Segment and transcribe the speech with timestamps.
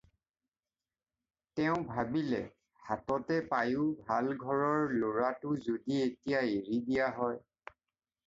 [1.55, 2.39] তেওঁ ভাবিলে,
[2.85, 7.39] হাততে পায়ো ভাল ঘৰৰ ল'ৰাটো যদি এতিয়া এৰি দিয়া হয়।